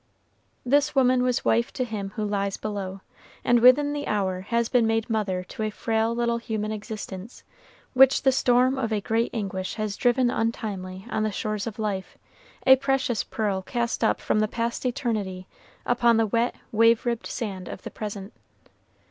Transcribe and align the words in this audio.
This 0.65 0.95
woman 0.95 1.21
was 1.21 1.45
wife 1.45 1.71
to 1.73 1.83
him 1.83 2.13
who 2.15 2.25
lies 2.25 2.57
below, 2.57 3.01
and 3.43 3.59
within 3.59 3.93
the 3.93 4.07
hour 4.07 4.41
has 4.41 4.67
been 4.67 4.87
made 4.87 5.11
mother 5.11 5.43
to 5.49 5.61
a 5.61 5.69
frail 5.69 6.15
little 6.15 6.39
human 6.39 6.71
existence, 6.71 7.43
which 7.93 8.23
the 8.23 8.31
storm 8.31 8.79
of 8.79 8.91
a 8.91 8.99
great 8.99 9.29
anguish 9.31 9.75
has 9.75 9.95
driven 9.95 10.31
untimely 10.31 11.05
on 11.11 11.21
the 11.21 11.31
shores 11.31 11.67
of 11.67 11.77
life, 11.77 12.17
a 12.65 12.77
precious 12.77 13.23
pearl 13.23 13.61
cast 13.61 14.03
up 14.03 14.19
from 14.19 14.39
the 14.39 14.47
past 14.47 14.87
eternity 14.87 15.45
upon 15.85 16.17
the 16.17 16.25
wet, 16.25 16.55
wave 16.71 17.05
ribbed 17.05 17.27
sand 17.27 17.67
of 17.67 17.83
the 17.83 17.91
present. 17.91 18.33